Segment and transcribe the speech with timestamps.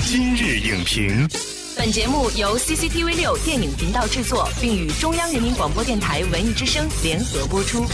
[0.00, 1.28] 今日影评，
[1.76, 7.84] 本节目由 CCTV 六电影频道制作，并与中央人民广播电台文艺之声联合播出。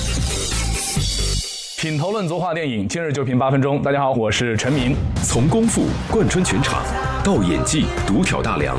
[1.78, 3.82] 品头论足话电影，今日就评八分钟。
[3.82, 4.94] 大家好，我是陈明。
[5.24, 6.82] 从功夫贯穿全场，
[7.24, 8.76] 到演技独挑大梁，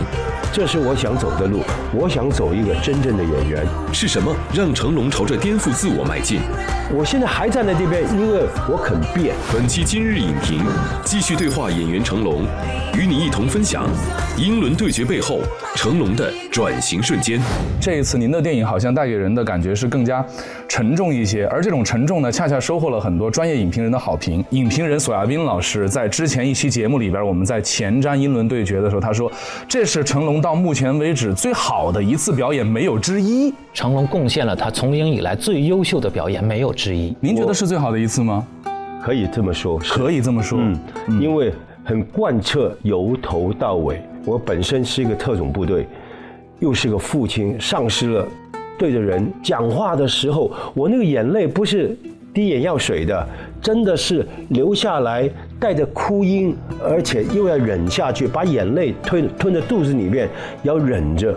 [0.53, 1.61] 这是我想走的路。
[1.93, 3.65] 我想走一个真正的演员。
[3.91, 6.39] 是什么让成龙朝着颠覆自我迈进？
[6.91, 9.35] 我现在还站在这边，因为我肯变。
[9.51, 10.63] 本期今日影评
[11.15, 12.41] 继续对话演员成龙，
[12.99, 13.87] 与你一同分享
[14.37, 15.39] 英伦对决背后
[15.73, 17.39] 成龙的转型瞬间。
[17.79, 20.23] 这一次您的电影好像带给人的感觉是更加
[20.67, 24.43] 沉重一些，而这种沉重呢，恰恰收获了很多专业影评人的好评。
[24.49, 29.31] 影评人索亚斌老师在之前一期节目里边，我们在前瞻英伦对决的时候，他说
[29.69, 33.53] 这是成龙到目前为止最好的一次表演，没有之一。
[33.73, 37.15] 成龙贡献了他从影以来最优秀的表演，没有之一。
[37.21, 38.45] 您觉得是最好的一次吗？
[39.05, 40.57] 可以这么说，可以这么说。
[40.59, 44.01] 嗯，因为很贯彻由头到尾。
[44.25, 45.85] 我本身是一个特种部队，
[46.57, 48.27] 又是个父亲，丧失了
[48.79, 51.95] 对着人讲话的时候，我那个眼泪不是
[52.33, 53.27] 滴眼药水的，
[53.61, 60.27] 真的是流下来，带着哭音，而且又要忍下去，把眼泪吞吞在肚子里面，
[60.63, 61.35] 要忍着，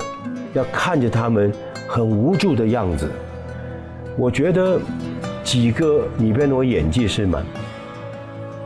[0.55, 1.53] 要看着他们
[1.87, 3.06] 很无助的样子。
[4.17, 4.81] 我觉得
[5.49, 7.43] 几个里边的我演技是蛮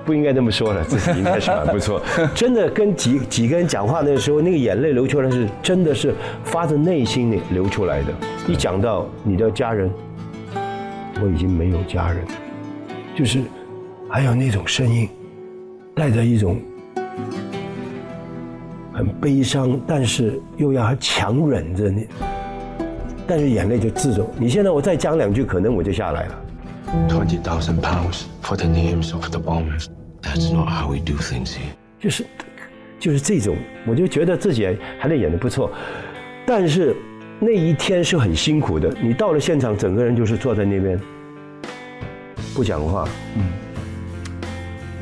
[0.05, 2.02] 不应该这么说了，自己应该是蛮不错。
[2.34, 8.08] 真的跟几几个人讲话的时候，那个眼泪流出来是真的是发自内心里流出来的。
[8.48, 9.89] 一讲到你的家人，
[11.22, 12.24] 我已经没有家人，
[13.17, 13.39] 就是
[14.08, 15.08] 还有那种声音，
[15.94, 16.61] 带着一种
[18.92, 22.08] 很悲伤，但是又要强忍着你，
[23.24, 24.28] 但是眼泪就自走。
[24.36, 26.34] 你现在我再讲两句，可能我就下来了。
[27.08, 29.88] Twenty thousand pounds for the names of the bombers.
[30.20, 31.72] That's not how we do things here.
[31.98, 32.27] 就是
[32.98, 34.66] 就是这种，我就觉得自己
[34.98, 35.70] 还能演得不错，
[36.47, 36.94] 但是
[37.41, 38.94] 那一天是很辛苦的。
[39.00, 41.01] 你到了现场，整个人就是坐在那边
[42.55, 43.45] 不讲话，嗯，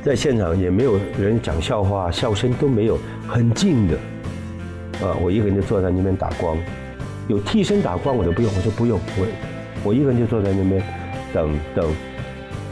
[0.03, 3.97] 在现场也没有人讲笑话，笑声都没有，很静的，
[5.05, 6.57] 啊，我一个人就坐在那边打光，
[7.29, 9.27] 有替身打光我都不用，我说不用，我
[9.85, 10.83] 我一个人就坐在那边
[11.33, 11.87] 等等，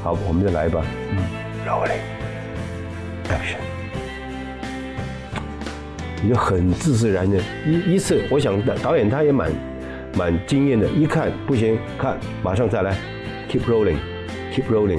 [0.02, 1.18] 好，我们就来吧，嗯
[1.66, 2.00] ，rolling
[3.28, 3.58] action。
[6.22, 9.52] 你就很自自然的一一次，我想导导演他也蛮
[10.16, 12.96] 蛮惊艳的，一看不行，看马上再来
[13.48, 14.98] ，keep rolling，keep rolling，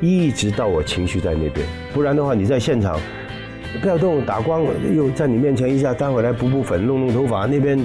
[0.00, 3.00] 一直到我情绪在那边，不然的话你在现场
[3.82, 4.62] 不要动，打光
[4.94, 7.76] 又在你面前一下，待会来补补粉，弄弄头发，那边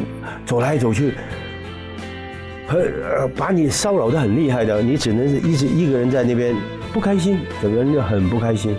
[0.46, 1.16] 走来走去，
[2.68, 6.56] 很呃把你骚扰的很厉害的，你只能是一直一个人在那边
[6.94, 8.76] 不开心，整个人就很不开心。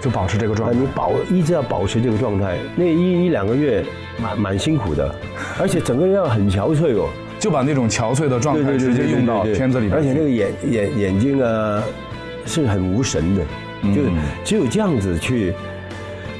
[0.00, 0.78] 就保持这个状啊，态。
[0.80, 3.84] 你保一直要保持这个状态，那一一两个月
[4.20, 5.14] 蛮蛮辛苦的，
[5.60, 7.08] 而且整个人要很憔悴哦。
[7.38, 11.82] 就把那种憔悴的状态直接用到片子里边，而且那个眼眼眼睛啊
[12.46, 13.42] 是很无神的，
[13.82, 14.02] 嗯就
[14.44, 15.52] 只有这样子去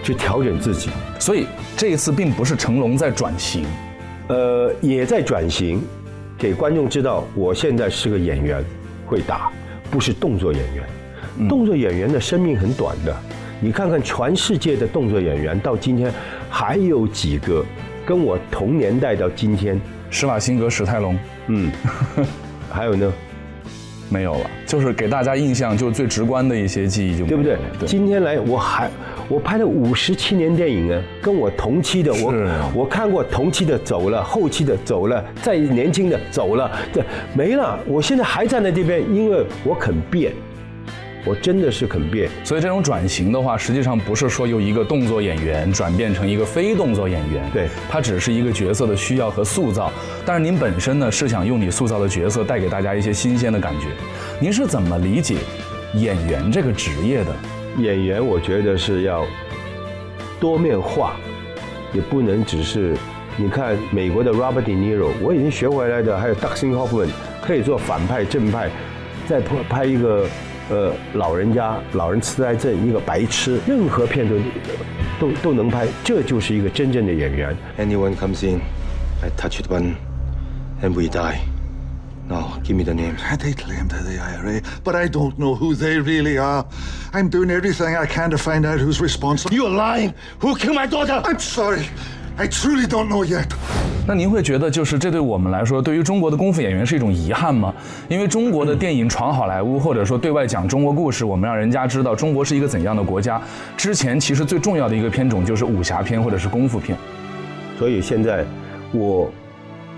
[0.04, 0.90] 去调整自己。
[1.18, 1.46] 所以
[1.76, 3.64] 这一次并不是成龙在转型，
[4.28, 5.82] 呃，也在转型，
[6.42, 8.64] 给观众知道我现在是个演员，
[9.06, 9.48] 会打，
[9.92, 10.84] 不是动作演员。
[11.38, 11.46] 嗯。
[11.46, 13.16] 动作演员的生命很短的，
[13.60, 16.12] 你看看全世界的动作演员到今天
[16.50, 17.64] 还有几个
[18.04, 19.80] 跟我同年代到今天，
[20.10, 21.16] 施瓦辛格、史泰龙。
[21.46, 21.70] 嗯，
[22.68, 23.12] 还有呢，
[24.08, 27.58] 没有了，就是给大家印象就最直观的一些记忆就没对不对？
[27.78, 28.90] 对，今天来我还
[29.28, 32.32] 我拍了五十七年电影啊，跟我同期的我
[32.74, 37.78] 我看过同期的走了，后期的走了，再年轻的走了，这没了。
[37.86, 40.32] 我现在还站在这边，因为我肯变，
[41.26, 42.30] 我真的是肯变。
[42.42, 49.92] 所以这种转型的话，实际上不是说由一个动作演员转变成一个非动作演员，对它只是一个角色的需要和塑造。
[50.24, 53.88] 但是您本身呢，是想用你塑造的角色带给大家一些新鲜的感觉。
[54.42, 55.36] 您是怎么理解
[55.94, 57.32] 演员这个职业的？
[57.78, 59.24] 演员我觉得是要
[60.40, 61.14] 多面化，
[61.92, 62.96] 也不能只是
[63.36, 67.06] 你看美国的 Robert De Niro，我已经学回来的，还有 Dustin Hoffman
[67.40, 68.68] 可以做反派正派，
[69.28, 70.26] 再拍拍一个
[70.70, 74.34] 呃老人家老人痴呆症一个白痴，任何片都
[75.20, 77.56] 都都能拍，这就是一个真正的演员。
[77.78, 78.58] Anyone comes in,
[79.22, 79.94] I touch the button,
[80.82, 81.51] and we die.
[82.28, 83.20] Now, give me the names.
[83.38, 86.64] They claim they're the IRA, but I don't know who they really are.
[87.12, 89.54] I'm doing everything I can to find out who's responsible.
[89.54, 90.14] You're lying!
[90.40, 91.20] Who killed my daughter?
[91.24, 91.86] I'm sorry.
[92.38, 93.48] I truly don't know yet.
[94.06, 97.74] 那您会觉得，就是这对我们来说，对于中国的功夫演员是一种遗憾吗？
[98.08, 103.40] 因为中国的电影闯好莱坞，或者说对外讲中国故事，我们让人家知道中国是一个怎样的国家。
[103.76, 106.96] 之前其实最重要的一个片种就是武侠片或者是功夫片。
[107.78, 108.44] 所以现在
[108.92, 109.30] 我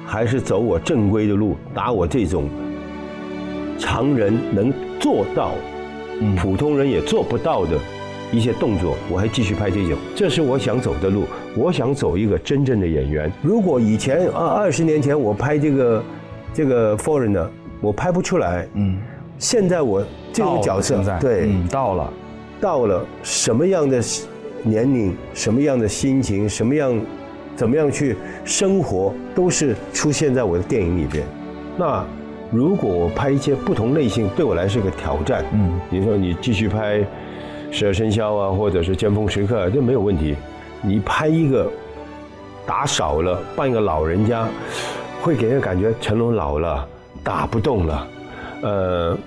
[0.07, 2.49] 还是走我正规的路，打我这种
[3.79, 5.53] 常人能做到，
[6.37, 7.79] 普通人也做不到的
[8.33, 11.25] 一些动作，我还继续拍这种，这是我想走的路。
[11.57, 13.33] 我想走一个真正的演员。
[13.41, 16.03] 如果以前二二十年前我拍这个
[16.53, 17.47] 这个 foreigner，
[17.81, 18.67] 我拍不出来。
[18.75, 18.99] 嗯，
[19.39, 22.13] 现在我这种角色，对，到了，
[22.61, 24.03] 到了什么样的
[24.65, 26.93] 年龄，什么样的心情，什么样，
[27.57, 31.25] 怎么样去生活，都是出现在我的电影里边。
[31.77, 32.05] 那
[32.51, 35.45] 如果我拍一些不同类型，对我来说是个挑战。
[35.53, 36.99] 嗯，比如说你继续拍
[37.71, 40.37] 《十二生肖》啊，或者是《尖峰时刻》，这没有问题。
[40.83, 41.71] 你拍一个
[42.67, 44.47] 打少了，扮一个老人家，
[45.21, 46.87] 会给人感觉成龙老了，
[47.23, 48.07] 打不动了。
[48.63, 49.19] 呃，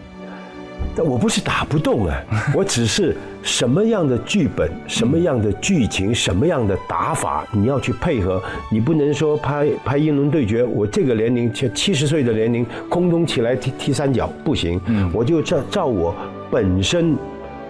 [0.95, 2.23] 但我不是打不动啊，
[2.55, 8.41] 我只是什么样的剧本、什么样的剧情、什么样的打法，你要去配合。
[8.71, 14.79] 你不能说拍拍英伦对决，我这个年龄七七十岁的年龄，空中起来踢踢三角不行。
[15.13, 16.15] 我就照照我
[16.49, 17.15] 本身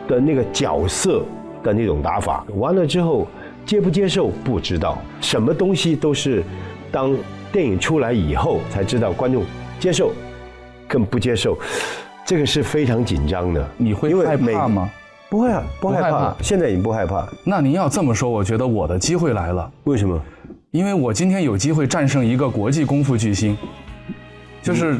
[0.07, 1.24] 的那个角色
[1.63, 3.27] 的那种打法，完了之后。
[3.65, 6.42] 接不接受不知道，什么东西都是
[6.89, 7.13] 当
[7.51, 9.44] 电影出来以后才知道观众
[9.77, 10.13] 接受，
[10.88, 11.59] 更不接受，
[12.28, 13.66] 这个是非常紧张的。
[13.78, 14.90] 你会害怕吗？
[15.30, 16.36] 不会啊，不害怕。
[16.42, 17.26] 现在已经不害怕。
[17.46, 19.72] 那您要这么说，我觉得我的机会来了。
[19.86, 20.22] 为什么？
[20.72, 23.58] 因为我今天有机会战胜一个国际功夫巨星。
[24.62, 24.98] 就是，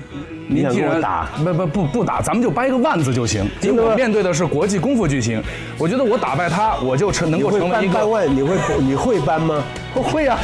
[0.48, 3.46] 你既然打不不不不打，咱们就掰个腕子就行。
[3.62, 5.44] 因为我面对的是国际功夫巨星，
[5.78, 7.94] 我觉得我打败他，我就成能够成为一个。
[7.96, 9.62] 掰腕，你会你会掰吗？
[9.94, 10.38] 我会呀。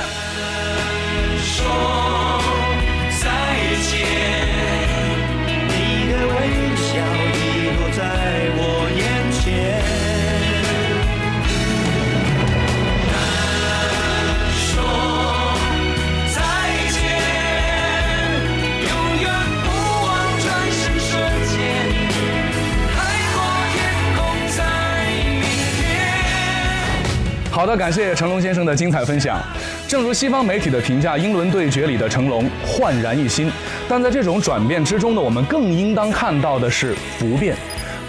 [27.63, 29.42] 好的，感谢成龙先生的精彩分享。
[29.88, 33.50] 正如西方媒体的评价，《英伦对决》里的成龙焕然一新。
[33.88, 37.56] 但在这种转变之中呢，我们更应当看到的是不变。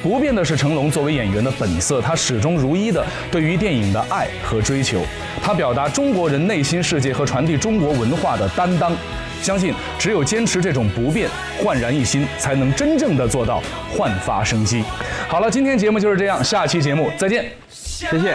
[0.03, 5.03] 不变的是成龙作为演员的本色，他始终如一的对于电影的爱和追求，
[5.41, 8.93] 他表达中国人内心世界和传递中国文化的担当。
[9.41, 11.31] 相信只有坚持这种不变、
[11.63, 13.63] 焕然一新，才能真正的做到
[13.97, 14.83] 焕发生机。
[15.29, 18.35] 好了，今天节目就是这样，下期节目再见，谢谢。